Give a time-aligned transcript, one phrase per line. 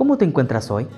[0.00, 0.88] ¿Cómo te encuentras hoy?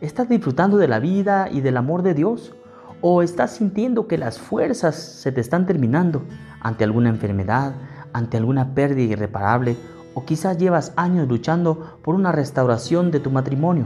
[0.00, 2.52] ¿Estás disfrutando de la vida y del amor de Dios?
[3.00, 6.24] ¿O estás sintiendo que las fuerzas se te están terminando
[6.60, 7.74] ante alguna enfermedad,
[8.12, 9.76] ante alguna pérdida irreparable?
[10.14, 13.84] ¿O quizás llevas años luchando por una restauración de tu matrimonio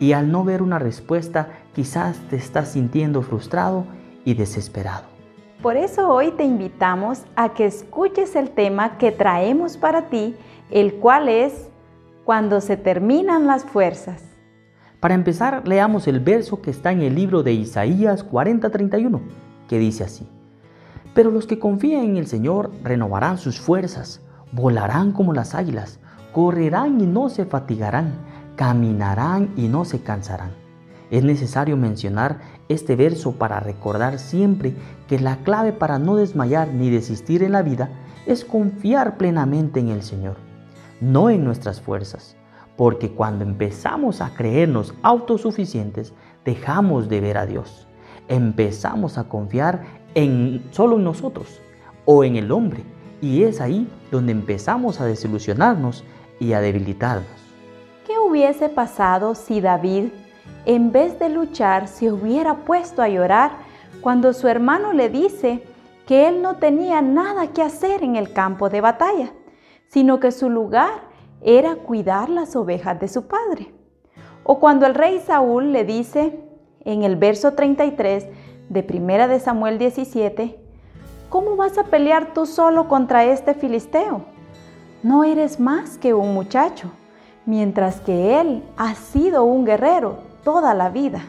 [0.00, 3.84] y al no ver una respuesta quizás te estás sintiendo frustrado
[4.24, 5.04] y desesperado?
[5.62, 10.34] Por eso hoy te invitamos a que escuches el tema que traemos para ti,
[10.72, 11.70] el cual es
[12.24, 14.22] cuando se terminan las fuerzas.
[15.00, 19.20] Para empezar, leamos el verso que está en el libro de Isaías 40:31,
[19.68, 20.28] que dice así,
[21.14, 24.20] Pero los que confían en el Señor renovarán sus fuerzas,
[24.52, 25.98] volarán como las águilas,
[26.32, 28.12] correrán y no se fatigarán,
[28.56, 30.50] caminarán y no se cansarán.
[31.10, 34.74] Es necesario mencionar este verso para recordar siempre
[35.08, 37.88] que la clave para no desmayar ni desistir en la vida
[38.26, 40.49] es confiar plenamente en el Señor
[41.00, 42.36] no en nuestras fuerzas,
[42.76, 47.86] porque cuando empezamos a creernos autosuficientes, dejamos de ver a Dios.
[48.28, 49.82] Empezamos a confiar
[50.14, 51.60] en solo en nosotros
[52.04, 52.84] o en el hombre,
[53.20, 56.04] y es ahí donde empezamos a desilusionarnos
[56.38, 57.26] y a debilitarnos.
[58.06, 60.06] ¿Qué hubiese pasado si David,
[60.64, 63.52] en vez de luchar, se hubiera puesto a llorar
[64.00, 65.62] cuando su hermano le dice
[66.06, 69.32] que él no tenía nada que hacer en el campo de batalla?
[69.90, 71.02] Sino que su lugar
[71.42, 73.74] era cuidar las ovejas de su padre.
[74.44, 76.40] O cuando el rey Saúl le dice
[76.84, 78.26] en el verso 33
[78.68, 80.58] de Primera de Samuel 17,
[81.28, 84.24] ¿cómo vas a pelear tú solo contra este filisteo?
[85.02, 86.92] No eres más que un muchacho,
[87.44, 91.22] mientras que él ha sido un guerrero toda la vida.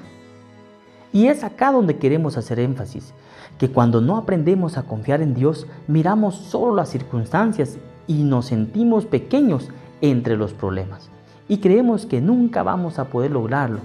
[1.11, 3.13] Y es acá donde queremos hacer énfasis,
[3.57, 9.05] que cuando no aprendemos a confiar en Dios, miramos solo las circunstancias y nos sentimos
[9.05, 9.69] pequeños
[10.01, 11.11] entre los problemas
[11.51, 13.79] y creemos que nunca vamos a poder lograrlo.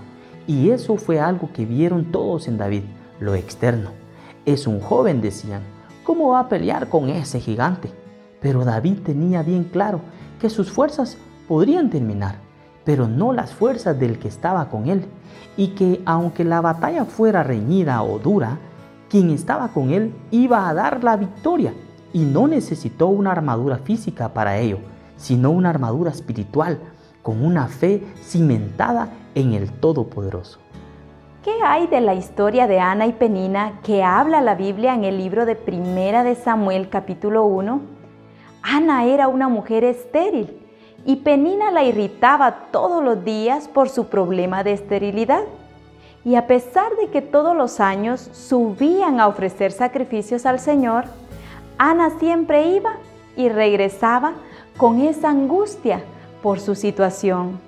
[0.46, 2.84] Y eso fue algo que vieron todos en David,
[3.18, 3.90] lo externo.
[4.44, 5.62] Es un joven, decían,
[6.04, 7.90] ¿cómo va a pelear con ese gigante?
[8.40, 10.00] Pero David tenía bien claro
[10.40, 12.36] que sus fuerzas podrían terminar,
[12.84, 15.04] pero no las fuerzas del que estaba con él,
[15.56, 18.58] y que aunque la batalla fuera reñida o dura,
[19.10, 21.74] quien estaba con él iba a dar la victoria
[22.12, 24.78] y no necesitó una armadura física para ello,
[25.16, 26.78] sino una armadura espiritual
[27.22, 30.60] con una fe cimentada en el Todopoderoso.
[31.42, 35.18] ¿Qué hay de la historia de Ana y Penina que habla la Biblia en el
[35.18, 37.80] libro de Primera de Samuel capítulo 1?
[38.62, 40.58] Ana era una mujer estéril
[41.04, 45.44] y Penina la irritaba todos los días por su problema de esterilidad.
[46.24, 51.04] Y a pesar de que todos los años subían a ofrecer sacrificios al Señor,
[51.78, 52.96] Ana siempre iba
[53.36, 54.34] y regresaba
[54.76, 56.02] con esa angustia
[56.42, 57.60] por su situación.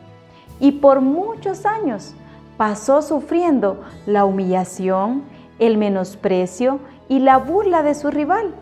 [0.61, 2.15] Y por muchos años
[2.57, 5.23] pasó sufriendo la humillación,
[5.59, 8.55] el menosprecio y la burla de su rival,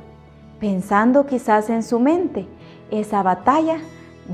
[0.60, 2.46] pensando quizás en su mente,
[2.90, 3.78] esa batalla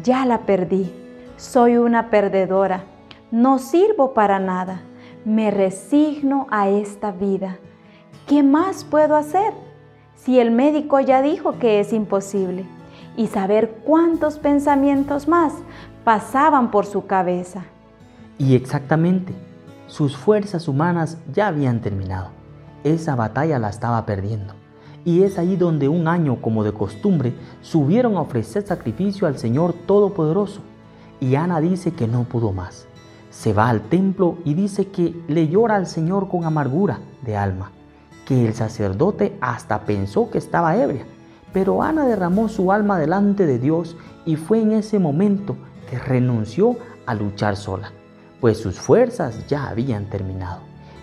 [0.03, 0.93] ya la perdí,
[1.37, 2.85] soy una perdedora,
[3.31, 4.83] no sirvo para nada,
[5.25, 7.59] me resigno a esta vida.
[8.27, 9.53] ¿Qué más puedo hacer?
[10.25, 12.65] Si el médico ya dijo que es imposible?
[13.17, 15.53] Y saber cuántos pensamientos más
[16.05, 17.65] pasaban por su cabeza.
[18.39, 19.35] Y exactamente,
[19.89, 22.29] sus fuerzas humanas ya habían terminado.
[22.85, 24.55] Esa batalla la estaba perdiendo.
[25.05, 29.73] Y es ahí donde un año, como de costumbre, subieron a ofrecer sacrificio al Señor
[29.73, 30.61] Todopoderoso.
[31.19, 32.87] Y Ana dice que no pudo más.
[33.31, 37.73] Se va al templo y dice que le llora al Señor con amargura de alma
[38.27, 41.05] que el sacerdote hasta pensó que estaba ebria.
[41.53, 45.57] Pero Ana derramó su alma delante de Dios y fue en ese momento
[45.91, 47.93] que renunció a luchar sola,
[48.41, 50.61] pues sus fuerzas ya habían terminado.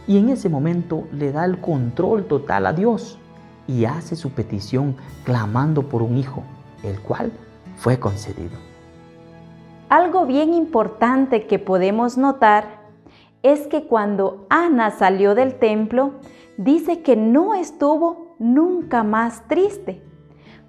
[0.08, 3.20] Y en ese momento le da el control total a Dios
[3.68, 6.44] y hace su petición clamando por un hijo,
[6.84, 7.32] el cual
[7.78, 8.58] fue concedido.
[9.90, 12.80] Algo bien importante que podemos notar
[13.44, 16.14] es que cuando Ana salió del templo,
[16.60, 20.04] dice que no estuvo nunca más triste,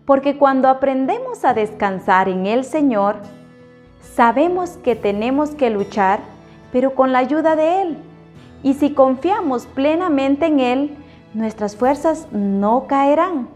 [0.07, 3.17] porque cuando aprendemos a descansar en el Señor,
[4.01, 6.21] sabemos que tenemos que luchar,
[6.71, 7.99] pero con la ayuda de Él.
[8.63, 10.97] Y si confiamos plenamente en Él,
[11.35, 13.49] nuestras fuerzas no caerán,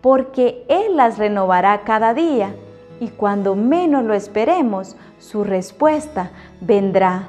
[0.00, 2.54] porque Él las renovará cada día
[3.00, 6.30] y cuando menos lo esperemos, su respuesta
[6.60, 7.28] vendrá,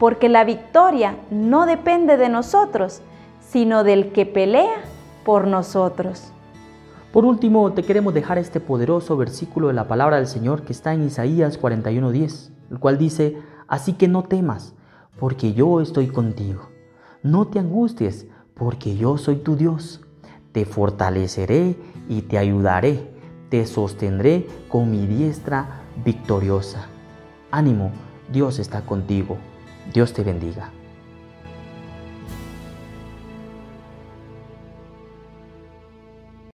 [0.00, 3.02] porque la victoria no depende de nosotros,
[3.52, 4.82] sino del que pelea
[5.24, 6.32] por nosotros.
[7.12, 10.94] Por último, te queremos dejar este poderoso versículo de la palabra del Señor que está
[10.94, 13.36] en Isaías 41:10, el cual dice,
[13.68, 14.74] Así que no temas,
[15.18, 16.70] porque yo estoy contigo.
[17.22, 20.00] No te angusties, porque yo soy tu Dios.
[20.52, 21.76] Te fortaleceré
[22.08, 23.10] y te ayudaré.
[23.50, 26.86] Te sostendré con mi diestra victoriosa.
[27.50, 27.92] Ánimo,
[28.32, 29.36] Dios está contigo.
[29.92, 30.70] Dios te bendiga.